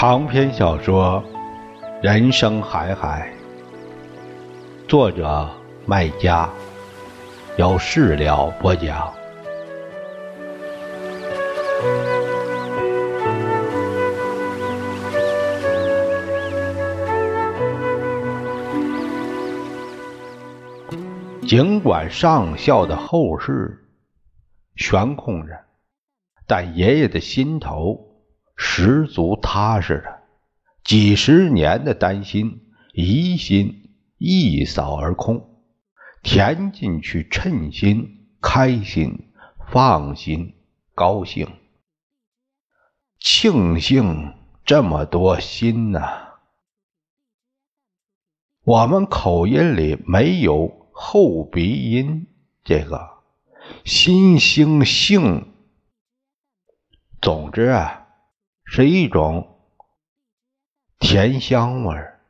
[0.00, 1.22] 长篇小说
[2.02, 3.30] 《人生海海》，
[4.88, 5.46] 作者
[5.84, 6.48] 麦家，
[7.58, 9.12] 由事了播讲。
[21.46, 23.84] 尽管上校的后事
[24.76, 25.52] 悬空着，
[26.46, 28.06] 但爷爷的心头。
[28.62, 30.20] 十足踏实的，
[30.84, 32.60] 几十年的担心、
[32.92, 35.64] 疑心一扫而空，
[36.22, 39.32] 填进去称心、开心、
[39.72, 40.54] 放心、
[40.94, 41.48] 高兴、
[43.18, 44.34] 庆幸，
[44.66, 46.34] 这么多心呐！
[48.62, 52.26] 我们口音里没有后鼻音，
[52.62, 53.08] 这个
[53.86, 55.50] 心兴兴。
[57.22, 57.99] 总之啊。
[58.72, 59.56] 是一种
[61.00, 62.20] 甜香味儿，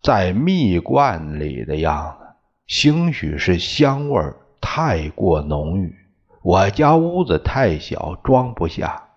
[0.00, 2.26] 在蜜罐里的样子，
[2.66, 5.94] 兴许是香味儿太过浓郁。
[6.40, 9.10] 我家屋子太小，装不下。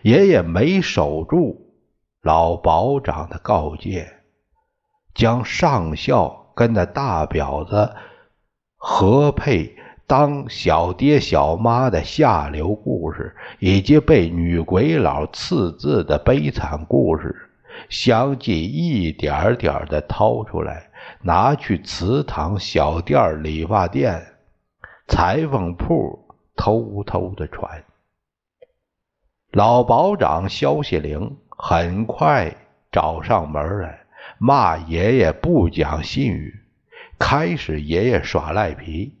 [0.00, 1.74] 爷爷没守住
[2.22, 4.10] 老保长的告诫，
[5.12, 7.94] 将上校跟那大婊子
[8.78, 9.76] 合配。
[10.10, 17.48] 当小爹小妈的下流故事，以及被女鬼佬刺字的悲惨故事，
[17.88, 20.90] 相继一点点的掏出来，
[21.22, 24.20] 拿去祠堂、小店、理发店、
[25.06, 26.18] 裁缝铺
[26.56, 27.84] 偷偷的传。
[29.52, 32.52] 老保长消息灵，很快
[32.90, 34.00] 找上门来，
[34.38, 36.52] 骂爷爷不讲信誉，
[37.16, 39.14] 开始爷爷耍赖皮。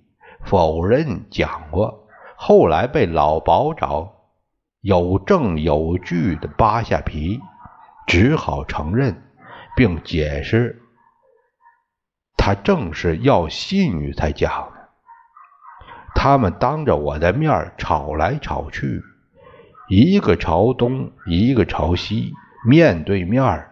[0.44, 4.10] 否认讲过，后来被老保长
[4.80, 7.40] 有证有据的扒下皮，
[8.06, 9.22] 只好承认，
[9.76, 10.82] 并解释，
[12.36, 14.88] 他正是要信誉才讲的。
[16.14, 19.02] 他们当着我的面吵来吵去，
[19.88, 22.32] 一个朝东，一个朝西，
[22.66, 23.68] 面对面，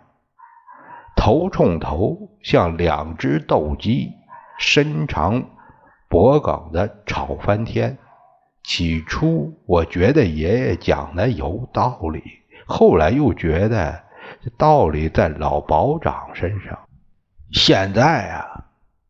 [1.16, 4.12] 头冲头，像两只斗鸡，
[4.58, 5.44] 身长。
[6.08, 7.98] 脖梗子吵翻天。
[8.64, 12.22] 起初我觉得爷爷讲的有道理，
[12.66, 14.02] 后来又觉得
[14.58, 16.78] 道理在老保长身上。
[17.50, 18.64] 现在啊，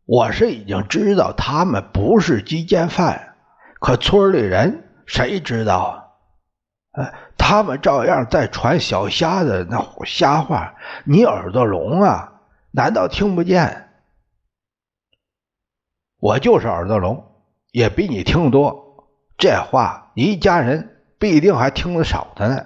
[0.05, 3.35] 我是已经知道他们不是鸡奸犯，
[3.81, 6.05] 可村里人谁知道啊？
[6.91, 12.33] 哎，他们照样在传小瞎子那瞎话，你耳朵聋啊？
[12.71, 13.88] 难道听不见？
[16.19, 17.23] 我就是耳朵聋，
[17.71, 19.07] 也比你听的多。
[19.37, 22.65] 这话你一家人必定还听得少的呢。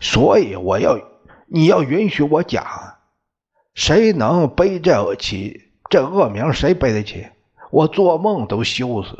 [0.00, 0.98] 所以我要，
[1.46, 2.98] 你要允许我讲。
[3.74, 5.72] 谁能背这起？
[5.88, 7.28] 这恶名谁背得起？
[7.70, 9.16] 我做梦都羞死。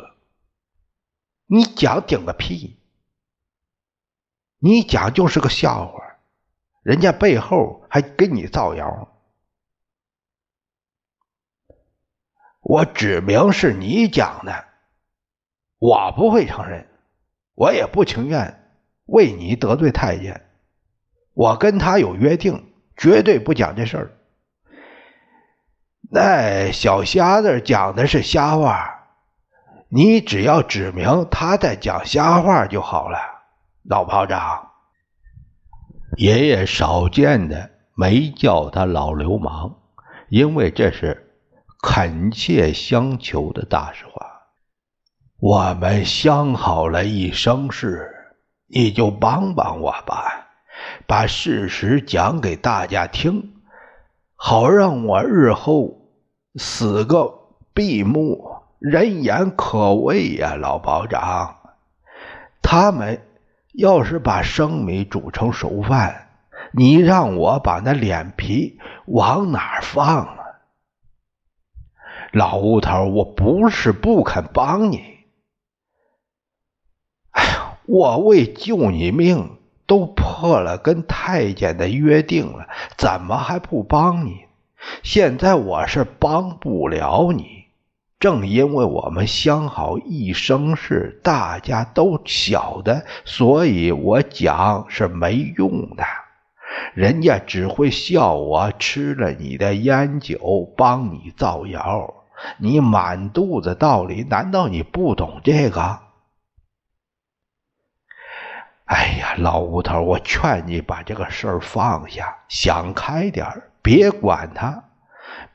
[1.47, 2.77] 你讲顶个屁！
[4.59, 6.17] 你讲就是个笑话，
[6.83, 9.10] 人家背后还给你造谣。
[12.61, 14.65] 我指明是你讲的，
[15.79, 16.87] 我不会承认，
[17.55, 18.71] 我也不情愿
[19.05, 20.45] 为你得罪太监。
[21.33, 24.11] 我跟他有约定，绝对不讲这事儿。
[26.11, 29.07] 那小瞎子讲的是瞎话，
[29.89, 33.17] 你只要指明他在讲瞎话就好了。
[33.83, 34.69] 老炮长，
[36.17, 39.77] 爷爷少见的没叫他老流氓，
[40.29, 41.27] 因为这是。
[41.81, 44.21] 恳切相求的大实话，
[45.39, 48.07] 我们相好了一生事，
[48.67, 50.47] 你就帮帮我吧，
[51.07, 53.53] 把事实讲给大家听，
[54.35, 55.97] 好让我日后
[56.55, 57.33] 死个
[57.73, 61.55] 闭目，人言可畏呀，老保长。
[62.61, 63.19] 他们
[63.73, 66.27] 要是把生米煮成熟饭，
[66.73, 68.77] 你让我把那脸皮
[69.07, 70.37] 往哪儿放？
[72.31, 75.01] 老吴头，我不是不肯帮你，
[77.31, 84.45] 哎呀，我为救你命都破了跟太监的约定了，怎么还不帮你？
[85.03, 87.65] 现在我是帮不了你，
[88.17, 96.05] 正因为我们相好一生事，大家都晓得，所以我讲是没用的，
[96.93, 102.20] 人家只会笑我吃了你的烟酒，帮你造谣。
[102.57, 105.99] 你满肚子道理，难道你不懂这个？
[108.85, 114.83] 哎呀，老吴头，我劝你把这个事儿放下，想开点儿，别管他，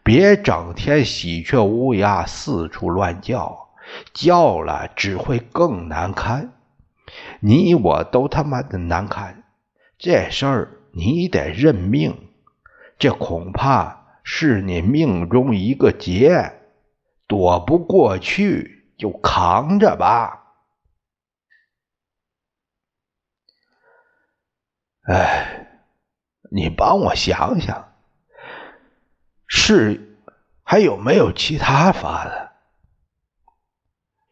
[0.02, 3.68] 别整天喜鹊乌鸦四处乱叫，
[4.14, 6.52] 叫了只会更难堪。
[7.40, 9.44] 你我都他妈的难堪，
[9.98, 12.16] 这事儿你得认命，
[12.98, 16.52] 这恐怕是你命中一个劫，
[17.26, 20.42] 躲不过去就扛着吧。
[25.02, 25.82] 哎，
[26.50, 27.94] 你帮我想想，
[29.46, 30.18] 是
[30.64, 32.48] 还有没有其他法子？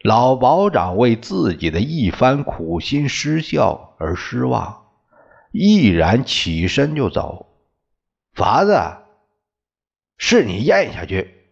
[0.00, 4.91] 老保长为自己的一番苦心失效而失望，
[5.50, 7.56] 毅然起身就走。
[8.35, 8.76] 法子，
[10.19, 11.44] 是你咽下去。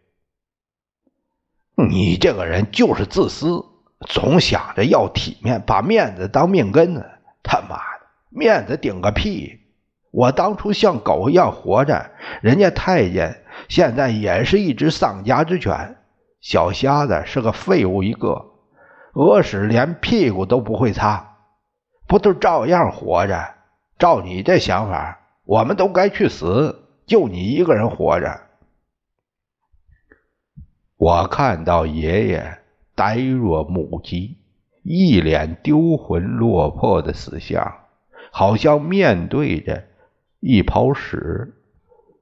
[1.74, 3.64] 你这个人就是自私，
[4.00, 7.04] 总想着要体面，把面子当命根子。
[7.42, 8.06] 他妈的！
[8.30, 9.58] 面子顶个屁！
[10.12, 12.10] 我当初像狗一样活着，
[12.40, 15.96] 人家太监现在也是一只丧家之犬，
[16.40, 18.44] 小瞎子是个废物一个，
[19.14, 21.36] 屙屎连屁股都不会擦，
[22.06, 23.54] 不都照样活着？
[23.98, 28.40] 照你这想法，我们都该去死，就你一个人活着。
[31.04, 32.58] 我看到爷爷
[32.94, 34.36] 呆若木鸡，
[34.84, 37.74] 一脸丢魂落魄的死相。
[38.30, 39.82] 好像面对着
[40.38, 41.56] 一泡屎，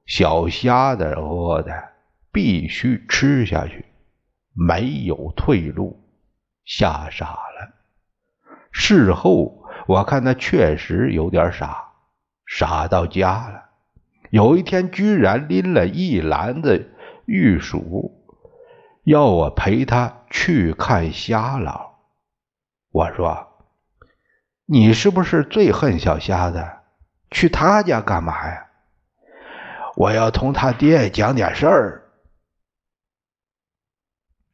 [0.07, 1.71] 小虾子饿的
[2.31, 3.85] 必须吃下去，
[4.51, 6.01] 没有退路，
[6.65, 7.75] 吓傻了。
[8.71, 11.89] 事后我看他确实有点傻，
[12.47, 13.65] 傻到家了。
[14.31, 16.89] 有一天居然拎了一篮子
[17.27, 18.20] 玉薯，
[19.03, 21.91] 要我陪他去看虾老。
[22.91, 23.47] 我说。
[24.65, 26.65] 你是不是最恨小瞎子？
[27.29, 28.67] 去他家干嘛呀？
[29.97, 32.03] 我要同他爹讲点事儿。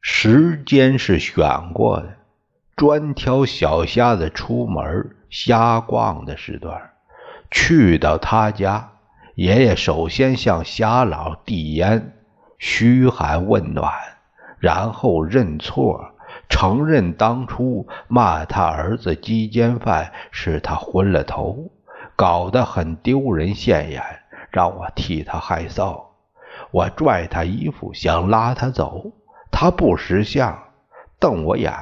[0.00, 2.16] 时间是选过的，
[2.74, 6.94] 专挑小瞎子出门瞎逛的时段。
[7.52, 8.94] 去到他家，
[9.36, 12.16] 爷爷首先向瞎老递烟，
[12.58, 13.92] 嘘寒问暖，
[14.58, 16.12] 然后认错。
[16.50, 21.70] 承认当初骂他儿子鸡奸犯是他昏了头，
[22.16, 24.02] 搞得很丢人现眼，
[24.50, 26.04] 让我替他害臊。
[26.70, 29.12] 我拽他衣服想拉他走，
[29.50, 30.58] 他不识相，
[31.18, 31.72] 瞪我眼。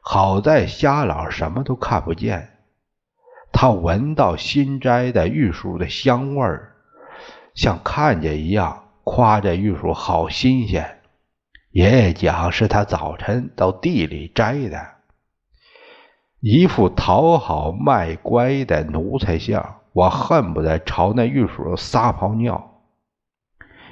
[0.00, 2.50] 好在瞎老什么都看不见，
[3.52, 6.72] 他闻到新摘的玉树的香味儿，
[7.54, 10.95] 像看见一样，夸这玉树好新鲜。
[11.76, 14.80] 爷爷讲是他早晨到地里摘的，
[16.40, 22.80] 一副讨好卖乖的奴才相，我恨不得朝那玉鼠撒泡尿。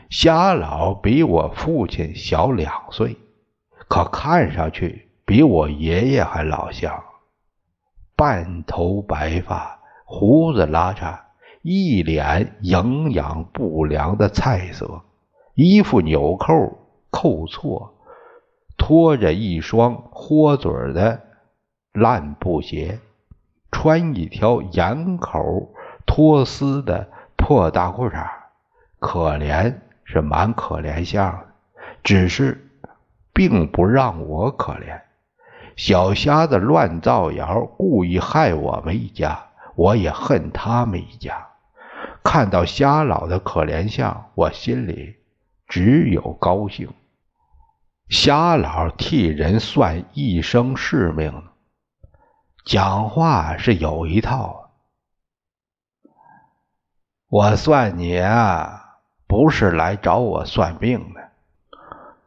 [0.08, 3.18] 瞎老比我父亲小两岁，
[3.86, 7.04] 可看上去比我爷爷还老相，
[8.16, 11.18] 半头白发，胡子拉碴，
[11.60, 15.02] 一脸营养不良的菜色，
[15.54, 16.78] 衣服纽扣。
[17.14, 17.94] 扣错，
[18.76, 21.20] 拖着一双豁嘴的
[21.92, 22.98] 烂布鞋，
[23.70, 25.72] 穿一条沿口
[26.04, 28.26] 脱丝的破大裤衩，
[28.98, 31.44] 可怜是蛮可怜相的，
[32.02, 32.68] 只是
[33.32, 35.00] 并不让我可怜。
[35.76, 41.46] 小瞎子乱造谣，故意害我们一家，我也恨他们一家。
[42.24, 45.14] 看到瞎老的可怜相，我心里
[45.68, 46.88] 只有高兴。
[48.08, 51.44] 瞎老替人算一生世命，
[52.64, 54.70] 讲话是有一套。
[57.28, 61.30] 我算你啊，不是来找我算命的。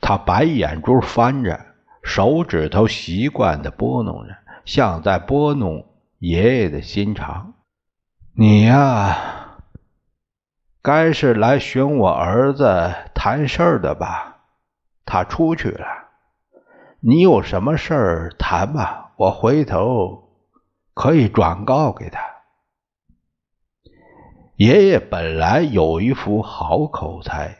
[0.01, 1.65] 他白眼珠翻着，
[2.03, 5.85] 手指头习惯的拨弄着，像在拨弄
[6.17, 7.53] 爷爷的心肠。
[8.33, 9.57] 你呀，
[10.81, 14.36] 该是来寻我儿子谈事儿的吧？
[15.07, 15.87] 他出去了，
[16.99, 20.29] 你有什么事儿谈吧，我回头
[20.93, 22.19] 可以转告给他。
[24.57, 27.55] 爷爷本来有一副好口才，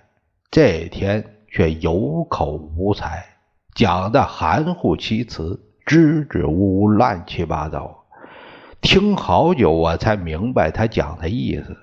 [0.52, 3.24] 这天却有口无才，
[3.74, 8.04] 讲的含糊其辞，支支吾吾，乱七八糟。
[8.82, 11.78] 听好久，我才明白他讲的意思。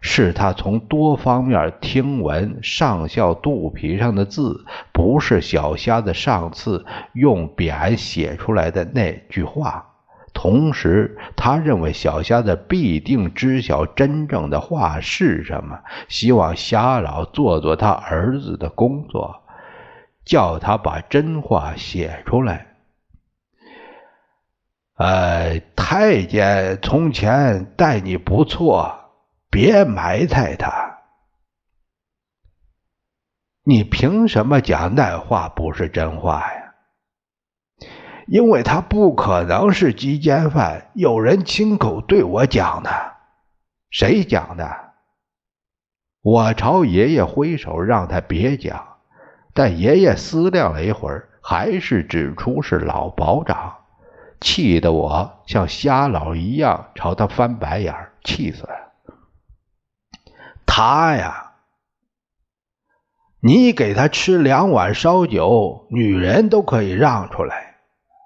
[0.00, 9.94] 是他从多方面听闻上校肚皮上的字不是小瞎子上次用匾写出来的那句话，
[10.32, 19.42] 同时，他认为小瞎子必定知晓真正的话是什么，希望瞎老做做他儿子的工作，
[20.24, 22.66] 叫他把真话写出来。
[24.98, 29.05] 呃，太监从前待你不错，
[29.50, 30.98] 别埋汰他。
[33.64, 36.62] 你凭什么讲那话不是真话呀？
[38.28, 42.90] 因为他不可能是鸡奸犯，有人亲口对我讲的。
[43.90, 44.92] 谁讲的？
[46.22, 48.96] 我朝爷爷挥手，让他别讲。
[49.54, 53.76] 但爷爷思量了一会儿，还是指出是老保长，
[54.40, 58.85] 气得我像瞎老一样朝他翻白眼气死了。
[60.78, 61.54] 他呀，
[63.40, 67.76] 你给他吃两碗烧酒，女人都可以让出来。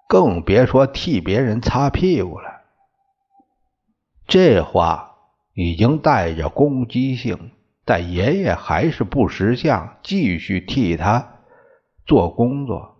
[0.08, 2.62] 更别说替别人擦屁股了。
[4.26, 5.14] 这话
[5.54, 7.52] 已经带着攻击性，
[7.84, 11.34] 但爷爷还是不识相，继续替他
[12.04, 12.96] 做工作。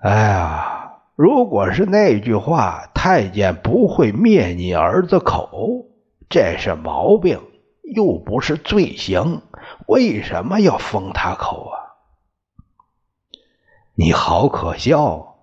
[0.00, 5.50] 哎呀，如果是那句话，太监不会灭你儿子口，
[6.28, 7.40] 这是毛病，
[7.82, 9.42] 又不是罪行，
[9.86, 11.76] 为什么要封他口啊？
[13.94, 15.34] 你好可笑！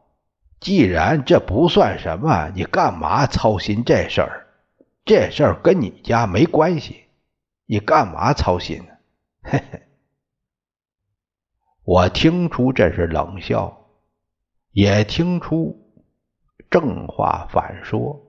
[0.59, 4.47] 既然这不算什么，你干嘛操心这事儿？
[5.05, 7.03] 这事儿跟你家没关系，
[7.65, 8.93] 你干嘛操心呢？
[9.43, 9.81] 嘿嘿，
[11.83, 13.89] 我听出这是冷笑，
[14.71, 15.77] 也听出
[16.69, 18.21] 正话反说，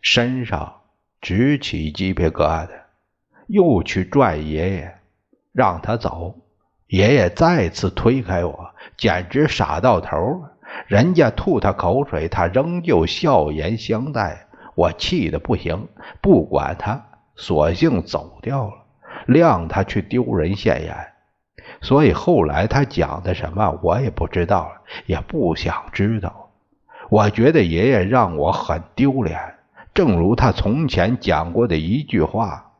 [0.00, 0.82] 身上
[1.24, 2.68] 直起鸡皮疙瘩，
[3.46, 4.94] 又去拽爷爷，
[5.54, 6.34] 让他走。
[6.88, 8.72] 爷爷再次推开我。
[8.98, 10.52] 简直傻到头了！
[10.86, 14.46] 人家吐他口水，他仍旧笑颜相待。
[14.74, 15.88] 我气得不行，
[16.20, 17.02] 不管他，
[17.36, 18.74] 索性走掉了，
[19.26, 20.94] 谅他去丢人现眼。
[21.80, 26.50] 所以后来他讲的什么，我也不知道了，也不想知道。
[27.08, 29.53] 我觉得爷爷让我很丢脸，
[29.94, 32.72] 正如他从前讲过的一句话：“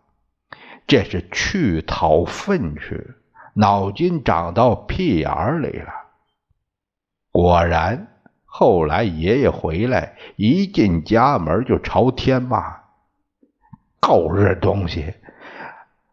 [0.85, 3.17] 这是去讨粪吃，
[3.55, 5.93] 脑筋长到屁眼里了。”
[7.31, 8.09] 果然，
[8.45, 12.81] 后来爷爷回来，一进家门就朝天骂
[14.01, 15.15] ：“狗日东西！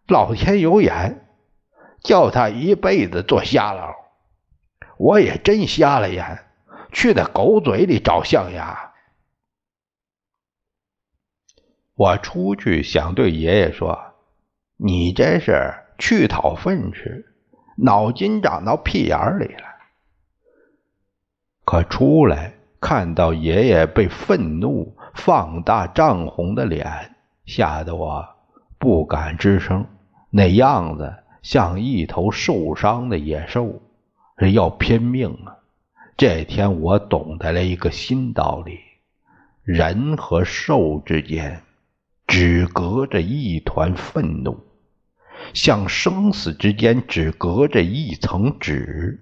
[0.08, 1.26] 老天有眼，
[2.04, 3.96] 叫他一辈子做瞎佬。
[4.98, 6.46] 我也真瞎了眼，
[6.92, 8.90] 去那狗嘴里找象牙。”
[12.02, 14.00] 我出去想对爷爷说
[14.76, 17.28] ：“你这是去讨粪吃，
[17.78, 19.68] 脑筋长到屁眼里了。”
[21.64, 27.14] 可出来看到爷爷被愤怒放大涨红的脸，
[27.46, 28.28] 吓得我
[28.80, 29.86] 不敢吱声。
[30.32, 33.80] 那样子像一头受伤的野兽，
[34.52, 35.54] 要拼命啊！
[36.18, 38.80] 这天我懂得了一个新道理：
[39.62, 41.62] 人和兽之间
[42.32, 44.64] 只隔着一团愤怒，
[45.54, 49.20] 像生死之间只隔着一层纸。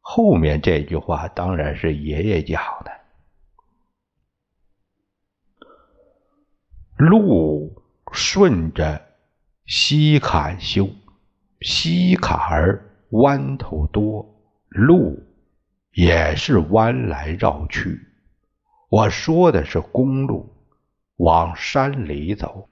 [0.00, 2.92] 后面这句话当然是爷爷讲的。
[6.96, 7.82] 路
[8.12, 9.04] 顺着
[9.66, 10.88] 西坎修，
[11.60, 14.24] 西坎儿弯头多，
[14.68, 15.20] 路
[15.92, 18.00] 也是弯来绕去。
[18.88, 20.54] 我说的是公路，
[21.18, 22.68] 往山里走，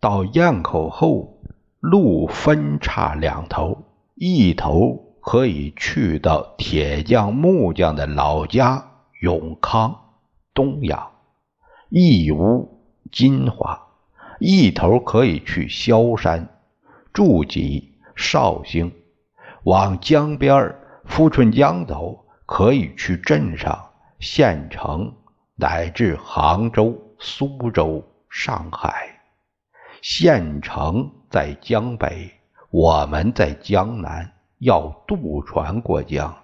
[0.00, 1.42] 到堰口后，
[1.80, 3.82] 路分叉两头，
[4.14, 5.02] 一头。
[5.28, 9.98] 可以去到铁匠、木匠的老家永康、
[10.54, 11.10] 东阳、
[11.88, 13.88] 义乌、金华，
[14.38, 16.48] 一头可以去萧山、
[17.12, 18.92] 诸暨、绍兴，
[19.64, 20.76] 往江边
[21.06, 23.76] 富春江走，可以去镇上、
[24.20, 25.12] 县城，
[25.56, 29.20] 乃至杭州、苏州、上海。
[30.02, 32.30] 县城在江北，
[32.70, 34.32] 我们在江南。
[34.58, 36.34] 要渡船过江，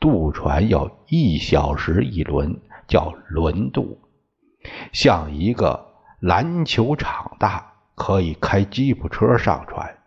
[0.00, 4.00] 渡船要一小时一轮，叫轮渡。
[4.90, 5.86] 像一个
[6.20, 9.98] 篮球场大，可以开吉普车上船。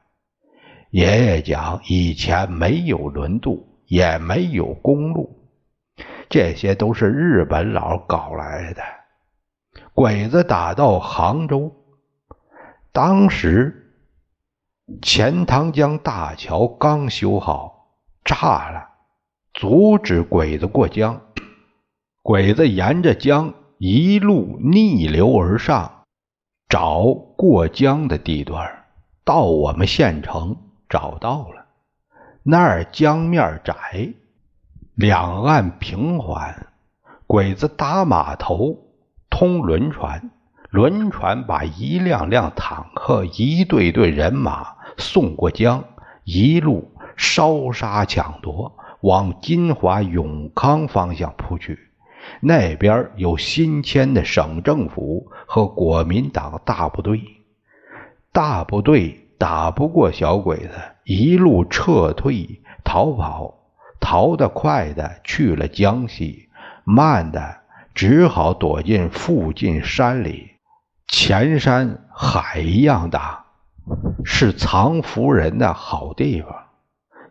[0.90, 5.48] 爷爷讲，以前没有轮渡，也没有公路，
[6.30, 8.82] 这些都是日本佬搞来的。
[9.94, 11.72] 鬼子打到杭州，
[12.92, 13.78] 当时。
[15.02, 17.94] 钱塘江大桥刚修好，
[18.26, 18.90] 炸了，
[19.54, 21.22] 阻止鬼子过江。
[22.22, 26.04] 鬼子沿着江一路逆流而上，
[26.68, 28.84] 找过江的地段。
[29.24, 30.58] 到我们县城
[30.90, 31.68] 找到了，
[32.44, 34.14] 那儿江面窄，
[34.96, 36.68] 两岸平缓。
[37.28, 38.78] 鬼子搭码头，
[39.32, 40.30] 通轮船，
[40.70, 45.84] 轮船把一辆辆坦克、一队队人马送过江，
[46.26, 51.80] 一路烧杀抢夺，往金华永康方向扑去。
[52.40, 57.20] 那边有新迁的省政府和国民党大部队，
[58.32, 60.70] 大部队打不过小鬼子，
[61.04, 63.56] 一路撤退逃跑，
[64.00, 66.48] 逃得快的去了江西。
[66.84, 67.61] 慢的
[67.94, 70.52] 只好躲进附近山里，
[71.08, 73.46] 前山海一样大，
[74.24, 76.56] 是藏俘人的好地方。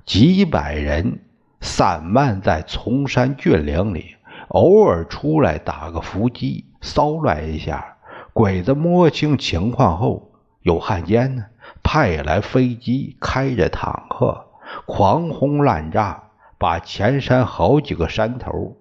[0.05, 1.21] 几百人
[1.61, 4.17] 散漫在崇山峻岭里，
[4.49, 7.97] 偶尔出来打个伏击，骚乱一下。
[8.33, 11.47] 鬼子摸清情况后，有汉奸呢，
[11.83, 14.47] 派来飞机，开着坦克，
[14.87, 16.25] 狂轰滥炸，
[16.59, 18.77] 把前山好几个山头。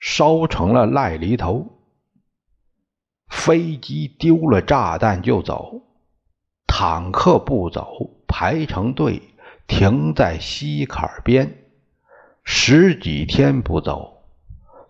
[0.00, 1.66] 烧成了癞痢头，
[3.28, 5.82] 飞机丢了炸弹就走，
[6.66, 9.22] 坦克不走，排成队
[9.66, 11.64] 停在西坎边，
[12.44, 14.22] 十几天不走，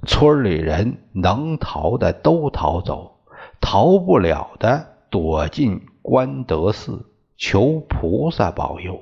[0.06, 3.20] 村里人能逃的都逃走，
[3.60, 9.00] 逃不了的躲进关德寺，求菩萨保佑，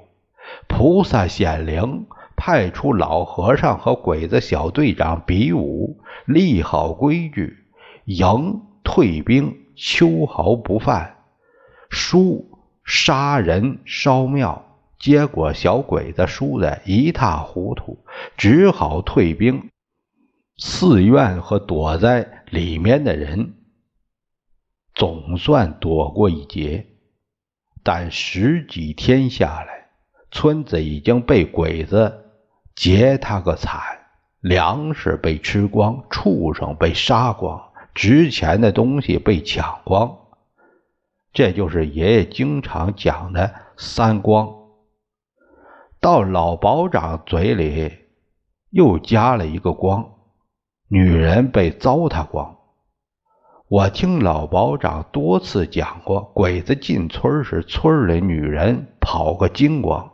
[0.68, 2.06] 菩萨显灵。
[2.36, 7.56] 派出老和尚和鬼子小队长比武，立好规矩，
[8.04, 11.16] 赢退兵，秋毫不犯；
[11.90, 12.46] 输
[12.84, 14.62] 杀人烧庙。
[14.98, 17.98] 结果小鬼子输得一塌糊涂，
[18.36, 19.68] 只好退兵。
[20.56, 23.54] 寺院和躲在里面的人
[24.94, 26.86] 总算躲过一劫，
[27.82, 29.88] 但十几天下来，
[30.30, 32.22] 村子已经被鬼子。
[32.76, 33.80] 劫他个惨，
[34.40, 40.18] 粮食被吃光，畜生被杀光，值钱的东西被抢光，
[41.32, 44.54] 这就是爷爷经常讲的“三光”。
[46.00, 47.92] 到老保长嘴里
[48.68, 50.10] 又加了一个“光”，
[50.88, 52.58] 女人被糟蹋光。
[53.68, 60.12] 我听老保长多次讲过，鬼子进村时，村里女人跑个精光，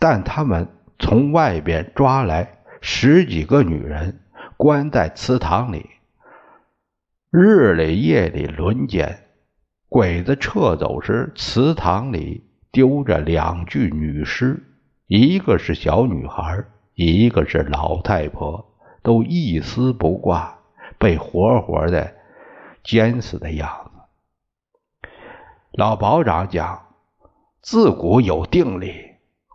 [0.00, 0.68] 但他们。
[0.98, 4.20] 从外边抓来十几个女人，
[4.56, 5.88] 关在祠堂里，
[7.30, 9.24] 日里夜里轮奸。
[9.88, 14.62] 鬼子撤走时，祠堂里丢着两具女尸，
[15.06, 20.58] 一个是小女孩，一个是老太婆，都一丝不挂，
[20.98, 22.12] 被活活的
[22.82, 25.08] 奸死的样子。
[25.72, 26.86] 老保长讲，
[27.62, 29.07] 自古有定理。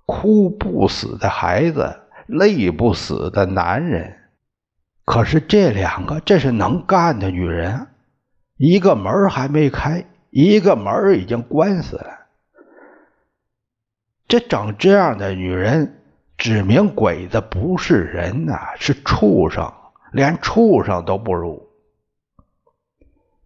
[0.05, 4.17] 哭不死的孩子，累不死的男人。
[5.05, 7.87] 可是这两个，这是能干的女人，
[8.57, 12.19] 一个门还没开，一个门已经关死了。
[14.27, 16.01] 这整这样的女人，
[16.37, 19.71] 指明鬼子不是人呐，是畜生，
[20.11, 21.69] 连畜生都不如。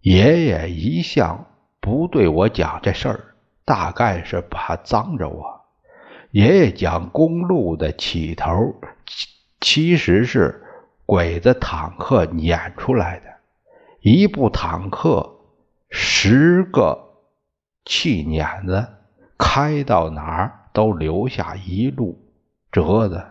[0.02, 1.46] 爷爷一向
[1.82, 3.20] 不对我讲这事儿，
[3.66, 5.57] 大概是怕脏着我。
[6.38, 8.76] 爷爷讲公路的起头，
[9.60, 10.64] 其实是
[11.04, 13.26] 鬼子坦克撵出来的。
[14.02, 15.40] 一部坦克，
[15.90, 17.16] 十个
[17.86, 18.88] 气碾子，
[19.36, 22.24] 开到哪儿都留下一路
[22.72, 23.26] 折子。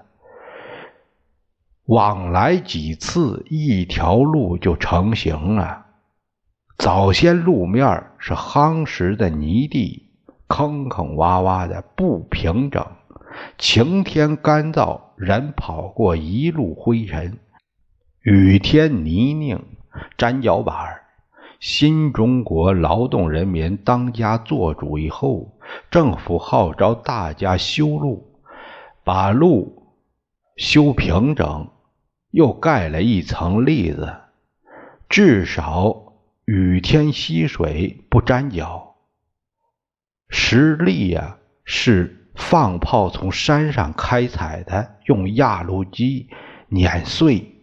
[1.85, 5.87] 往来几次，一条路就成型了。
[6.77, 10.06] 早先路面是夯实的泥地。
[10.49, 12.87] 坑坑洼洼的不平整，
[13.59, 17.33] 晴天干燥，人跑过一路灰尘；
[18.23, 19.61] 雨天泥泞，
[20.17, 21.03] 粘脚板。
[21.59, 25.59] 新中国劳动人民当家做主以后，
[25.91, 28.43] 政府号召大家修路，
[29.05, 29.87] 把路
[30.57, 31.69] 修平整，
[32.31, 34.15] 又盖了一层栗子，
[35.09, 36.13] 至少
[36.45, 38.96] 雨天吸水不粘脚。
[40.29, 46.29] 实力呀，是放炮从山上开采的，用压路机
[46.69, 47.63] 碾碎，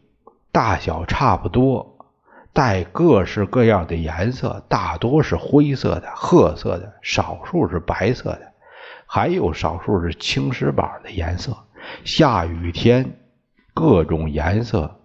[0.52, 1.98] 大小差不多，
[2.54, 8.54] 带各式各样的颜色，大多是灰色的、褐色的，少数是白色的，
[9.06, 11.58] 还有少数是青石板的颜色。
[12.06, 13.20] 下雨天
[13.74, 15.02] 各种颜色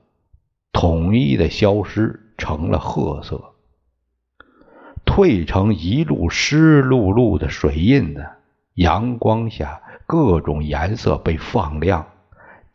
[0.72, 3.54] 统一的消失，成了褐色，
[5.18, 8.24] 汇成一路湿漉漉的水印子。
[8.74, 12.06] 阳光下，各种颜色被放亮，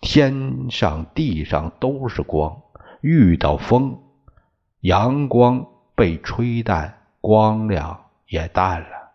[0.02, 2.62] 天上地上都是光。
[3.00, 3.98] 遇到风，
[4.82, 9.14] 阳光被吹淡，光亮也淡了。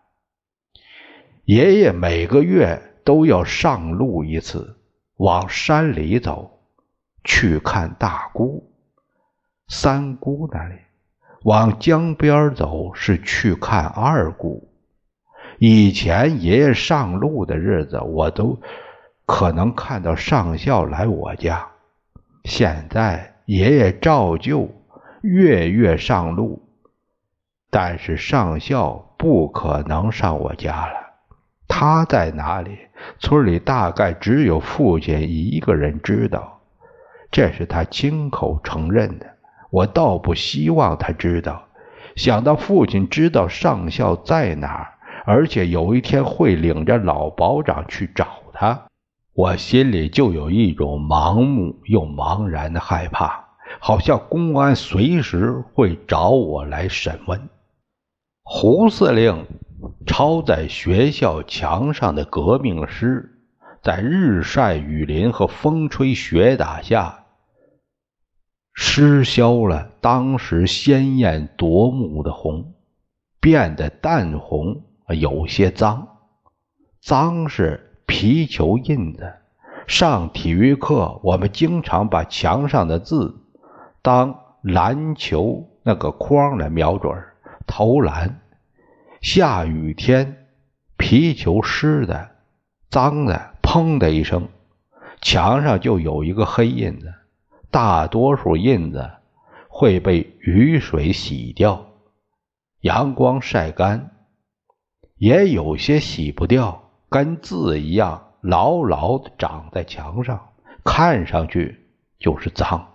[1.45, 4.79] 爷爷每个月都要上路一次，
[5.17, 6.59] 往山里走，
[7.23, 8.73] 去看大姑、
[9.67, 10.77] 三姑那里；
[11.43, 14.69] 往江边走是去看二姑。
[15.57, 18.59] 以前爷爷上路的日子，我都
[19.25, 21.67] 可能看到上校来我家。
[22.45, 24.69] 现在爷爷照旧
[25.21, 26.61] 月月上路，
[27.69, 30.93] 但是上校不可能上我家了。
[31.67, 32.77] 他在哪里？
[33.19, 36.61] 村里大概只有父亲一个人知道，
[37.31, 39.25] 这是他亲口承认的。
[39.69, 41.67] 我倒不希望他知道。
[42.15, 44.93] 想到父亲知道上校在哪儿。
[45.25, 48.87] 而且有一天会领着老保长去找他，
[49.33, 57.49] 我心里就有一种盲目又茫然的害怕，好像公安随时会找我来审问。
[58.43, 59.45] 胡司令
[60.07, 63.29] 抄在学校墙上的革命诗，
[63.83, 67.18] 在日晒雨淋和风吹雪打下，
[68.81, 72.75] 失消了当时鲜艳夺目的红，
[73.41, 74.83] 变得淡红。
[75.09, 76.07] 有些脏，
[77.01, 79.33] 脏是皮球印子。
[79.85, 83.41] 上体育课，我们经常把墙上的字
[84.01, 87.13] 当篮球那个框来瞄准
[87.67, 88.39] 投篮。
[89.19, 90.47] 下雨天，
[90.95, 92.29] 皮球湿的、
[92.89, 94.47] 脏的，砰的一声，
[95.21, 97.13] 墙上就有一个黑印子。
[97.71, 99.09] 大多数印子
[99.67, 101.85] 会被雨水洗掉，
[102.81, 104.11] 阳光晒干。
[105.17, 110.53] 也有些洗不掉，跟字一样牢牢的长在墙上，
[110.83, 112.87] 看上去就是脏。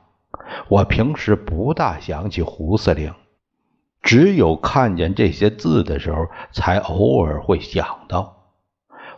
[0.69, 3.15] 我平时不大想起胡司令，
[4.03, 8.53] 只有看见这些字的时候，才偶尔会想到。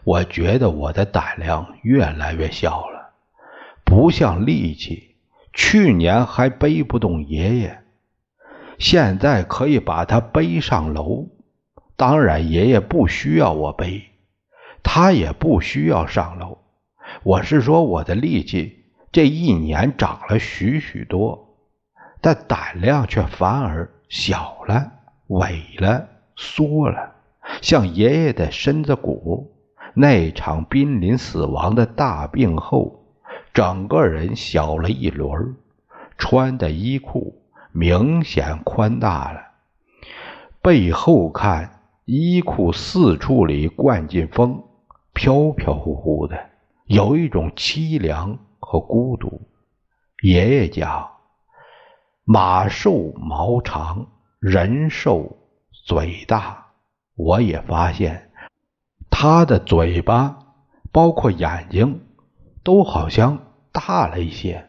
[0.03, 3.13] 我觉得我的胆量越来越小了，
[3.85, 5.06] 不像力气，
[5.57, 7.79] 去年还背不动爷爷，
[8.79, 11.29] 现在可以把他背上楼。
[11.97, 14.03] 当然，爷爷不需要我背，
[14.83, 16.59] 他也不需要上楼。
[17.23, 21.57] 我是说，我的力气这一年长了许许多，
[22.21, 24.93] 但胆量却反而小了、
[25.29, 27.15] 萎了、缩了，
[27.63, 29.55] 像爷爷的身子骨。
[29.95, 33.06] 那场濒临死亡的大病后，
[33.57, 35.57] 整个人小了一轮，
[36.19, 37.43] 穿的衣裤
[37.73, 39.41] 明显宽大了，
[40.61, 41.73] 背后看。
[42.05, 44.63] 衣裤四处里灌进风，
[45.15, 46.39] 飘飘忽忽的，
[46.85, 49.41] 有一种凄凉和孤独。
[50.21, 51.09] 爷爷讲，
[52.25, 54.07] 马瘦毛长，
[54.39, 55.35] 人瘦
[55.73, 56.67] 嘴大。
[57.15, 58.31] 我也发现，
[59.11, 60.41] 他的嘴巴，
[60.93, 62.03] 包括眼睛，
[62.63, 63.46] 都好像
[63.77, 64.65] 大了一些，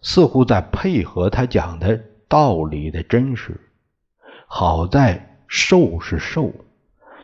[0.00, 3.60] 似乎在配合他讲的道理的真实。
[4.46, 5.24] 好在。
[5.50, 6.52] 瘦是瘦，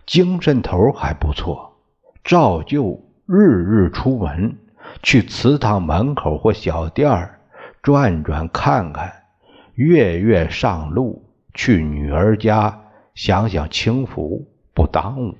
[0.06, 1.76] 精神头还不错，
[2.24, 4.56] 照旧日日出门，
[5.02, 7.38] 去祠堂门口或小店儿
[7.82, 9.12] 转转看看，
[9.74, 11.22] 月月上路
[11.52, 12.80] 去女儿家
[13.14, 15.36] 享享清福，不耽误。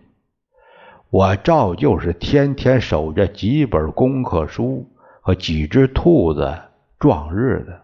[1.09, 4.87] 我照旧是天天守着几本功课书
[5.25, 6.55] 和几只兔子
[6.99, 7.81] 撞日子。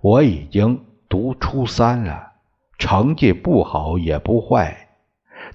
[0.00, 2.30] 我已经读初三了。
[2.78, 4.88] 成绩不好也不坏，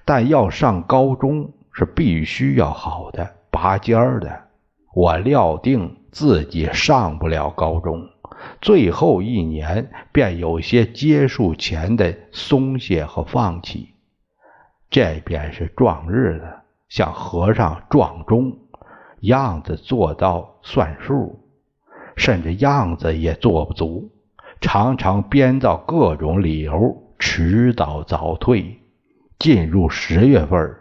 [0.04, 4.44] 但要上高中是必须要好的拔尖儿的。
[4.94, 8.10] 我料定自己上不了高中，
[8.60, 13.94] 最后一年便有些结束前的松懈和放弃。
[14.90, 16.46] 这便是撞日子，
[16.90, 18.58] 像和尚撞钟，
[19.20, 21.40] 样子做到算数，
[22.16, 24.10] 甚至样子也做不足，
[24.60, 27.06] 常常编造各种理由。
[27.22, 28.80] 迟到早退，
[29.38, 30.74] 进入十月份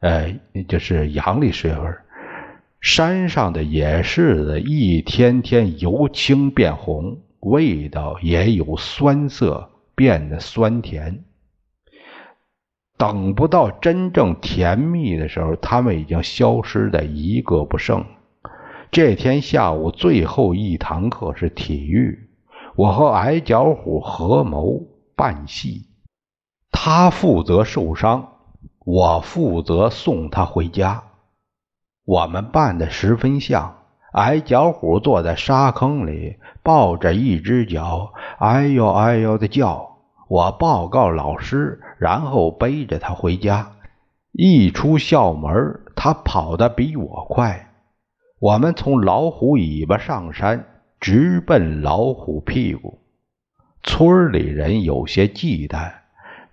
[0.00, 1.96] 呃，就是阳历十月份
[2.80, 11.22] 山上的野柿子一天天由青变红，味道也有酸涩，变得酸甜。
[13.02, 18.04] 等不到真正甜蜜的时候，他们已经消失的一个不剩。
[18.92, 22.28] 这天下午最后一堂课是体育，
[22.76, 24.80] 我和矮脚虎合谋
[25.16, 25.88] 办戏，
[26.70, 28.28] 他负责受伤，
[28.84, 31.02] 我负责送他回家。
[32.04, 33.78] 我们扮的十分像。
[34.12, 39.91] 矮脚虎坐在沙坑里，抱着一只脚，哎呦哎呦的叫。
[40.32, 43.72] 我报告老师，然后背着他回家。
[44.30, 47.68] 一出校门，他跑得比我快。
[48.38, 50.64] 我们从老虎尾巴上山，
[50.98, 52.98] 直奔老虎屁股。
[53.82, 55.92] 村里人有些忌惮，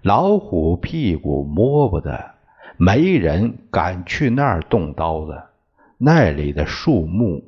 [0.01, 2.31] 老虎屁股摸不得，
[2.75, 5.41] 没人敢去那儿动刀子。
[5.97, 7.45] 那里的树木。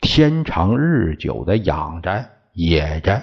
[0.00, 3.20] 天长日久的养着、野着，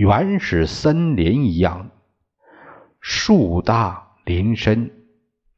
[0.00, 1.90] 原始森林一样，
[3.02, 4.90] 树大林深，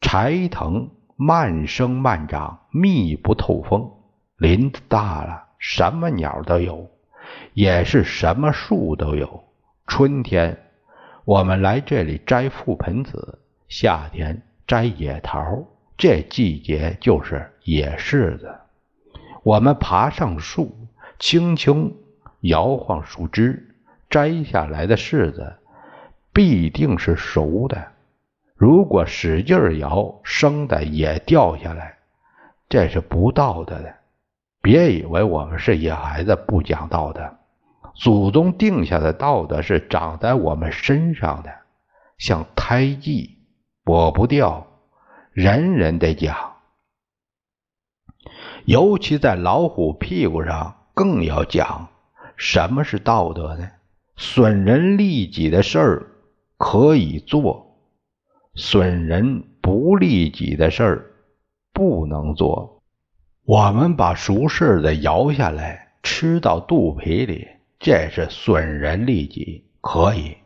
[0.01, 3.89] 柴藤慢生慢长，密不透风。
[4.37, 6.91] 林子大了，什么鸟都有，
[7.55, 9.45] 也是什么树都有。
[9.87, 10.59] 春天，
[11.25, 15.63] 我们来这里摘覆盆子；夏天摘野桃，
[15.97, 18.53] 这季节就是野柿子。
[19.45, 20.89] 我们爬上树，
[21.21, 21.95] 轻轻
[22.41, 23.69] 摇晃树枝，
[24.13, 25.57] 摘下来的柿子
[26.35, 27.93] 必定是熟的。
[28.55, 31.97] 如果使劲摇，生的也掉下来，
[32.69, 33.95] 这是不道德的。
[34.61, 37.39] 别以为我们是野孩子，不讲道德。
[37.95, 41.51] 祖宗定下的道德是长在我们身上的，
[42.19, 43.39] 像胎记，
[43.83, 44.67] 抹不掉，
[45.33, 46.53] 人人得讲。
[48.67, 51.89] 尤其在老虎屁股上，更要讲
[52.37, 53.69] 什么是道德呢？
[54.17, 56.07] 损人利己的事儿
[56.57, 57.79] 可以做，
[58.55, 61.11] 损人不利己的事儿
[61.73, 62.83] 不能做。
[63.45, 67.49] 我们把熟柿子摇下来吃到肚皮里，
[67.81, 70.37] 这是损人利己，可以；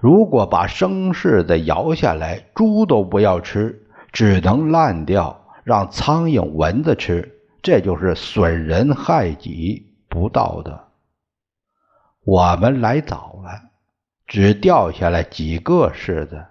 [0.00, 7.34] 如果把生柿子摇下来，猪都不要吃，只能烂掉，让苍蝇、蚊子吃。
[7.60, 10.87] 这就是损人害己，不道德。
[12.30, 13.70] 我们来早了，
[14.26, 16.44] 只掉下来几个柿子，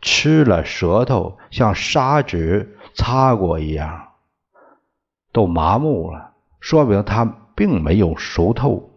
[0.00, 4.10] 吃了舌头像砂纸擦过一样，
[5.32, 7.24] 都麻木了，说明它
[7.56, 8.90] 并没有熟透。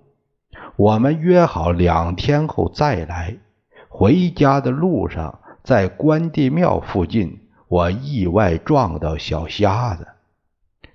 [0.75, 3.37] 我们约好两天后再来。
[3.89, 10.07] 回家的路上，在关帝庙附近，我意外撞到小瞎子。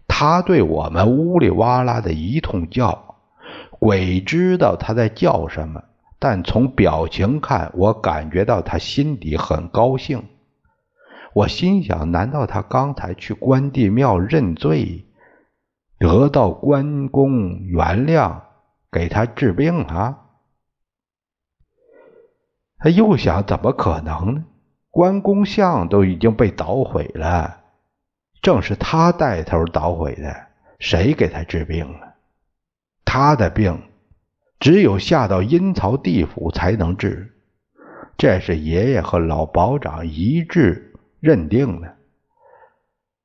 [0.06, 3.05] 他对我们呜里哇啦的一通叫，
[3.78, 5.82] 鬼知道他在叫什么，
[6.18, 10.24] 但从表情看，我感觉到他心底很高兴。
[11.34, 15.04] 我心想：难道他刚才去关帝庙认罪，
[15.98, 18.40] 得到关公原谅，
[18.90, 20.18] 给他治病了？
[22.78, 24.44] 他又想：怎么可能呢？
[24.90, 27.60] 关公像都已经被捣毁了。
[28.40, 30.46] 正是他带头捣毁的，
[30.78, 32.05] 谁给他治病了？
[33.06, 33.80] 他的病
[34.60, 37.32] 只有下到阴曹地府才能治，
[38.18, 41.96] 这是爷爷和老保长一致认定的。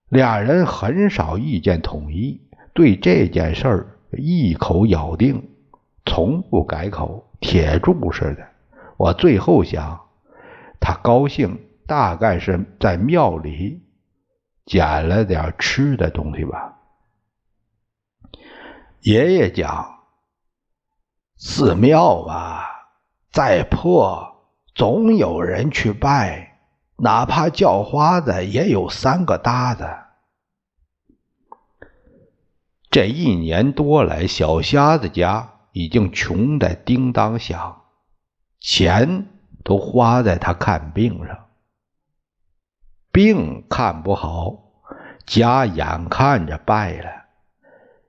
[0.08, 2.40] 俩人很少意见统一，
[2.74, 5.50] 对这件事儿一口咬定，
[6.06, 8.48] 从不改口，铁柱似的。
[8.96, 10.00] 我最后想，
[10.80, 13.82] 他高兴，大概是在庙里。
[14.64, 16.81] 捡了点吃的东西吧。
[19.02, 20.00] 爷爷讲，
[21.36, 22.70] 寺庙吧，
[23.32, 26.60] 再破总有人去拜，
[26.98, 29.90] 哪怕叫花子也有三个搭子。
[32.92, 37.82] 这一年多来，小瞎子家已经穷得叮当响，
[38.60, 39.26] 钱
[39.64, 41.48] 都花在他看病上。
[43.12, 44.56] 病看不好，
[45.26, 47.21] 家眼看着败了，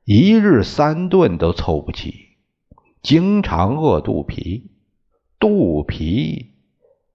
[0.05, 2.31] 一日三顿都凑不齐，
[3.03, 4.71] 经常饿肚皮。
[5.39, 6.55] 肚皮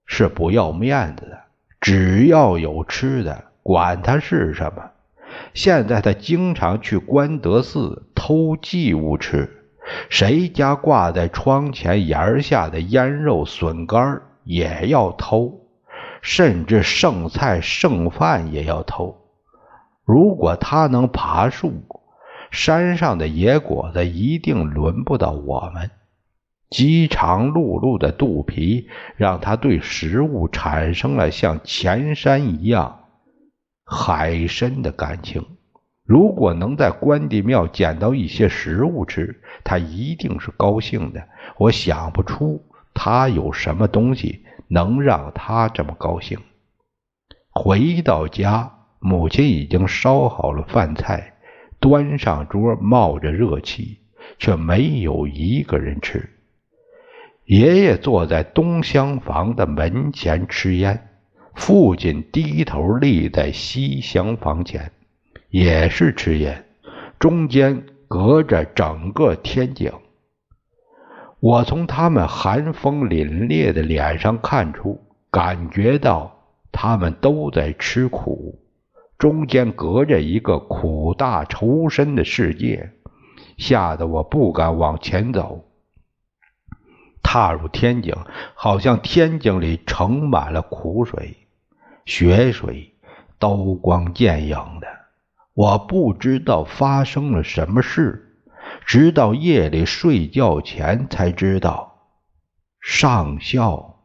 [0.05, 1.41] 是不要面子的，
[1.81, 4.91] 只要有吃的，管他是什么。
[5.53, 9.65] 现在他经常去关德寺偷祭物吃，
[10.09, 15.67] 谁家挂在窗前檐下的腌肉笋干也要偷。
[16.21, 19.17] 甚至剩菜剩饭也要偷。
[20.03, 21.83] 如果他能爬树，
[22.51, 25.91] 山上的野果子一定轮不到我们。
[26.69, 33.05] 饥肠辘辘的肚皮让他对食物产生了像前山一样
[33.85, 35.45] 海深的感情。
[36.03, 41.27] 如果能在关帝庙捡到一些食物吃，他一定是高兴的。
[41.57, 46.37] 我想不出他有什么东西能让他这么高兴。
[47.49, 51.33] 回到家，母亲已经烧好了饭菜，
[51.79, 53.99] 端上桌，冒着热气，
[54.37, 56.29] 却没有一个人吃。
[57.45, 61.09] 爷爷坐在东厢房的门前吃烟，
[61.55, 64.91] 父亲低头立在西厢房前，
[65.49, 66.65] 也是吃烟，
[67.19, 69.91] 中间隔着整个天井。
[71.39, 74.99] 我从他们寒风凛冽的脸上看出，
[75.31, 78.59] 感觉到他们都在吃苦，
[79.17, 82.91] 中间隔着一个苦大仇深的世界，
[83.57, 85.63] 吓得我不敢往前走。
[87.23, 88.15] 踏入天井，
[88.53, 91.35] 好像天井里盛满了苦水、
[92.05, 92.93] 血水，
[93.39, 94.87] 刀光剑影的。
[95.53, 98.37] 我不知道发生了什么事，
[98.85, 102.05] 直到夜里睡觉前才知道，
[102.79, 103.99] 上校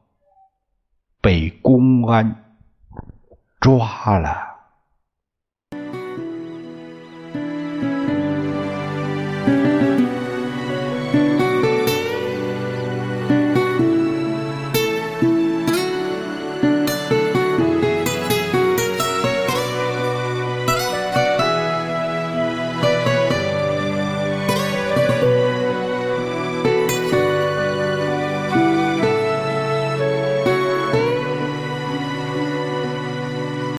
[1.21, 2.57] 被公安
[3.61, 4.52] 抓了。